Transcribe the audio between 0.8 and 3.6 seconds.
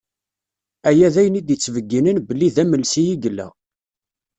Aya d ayen i d-isbeyyinen belli d amelsi i yella.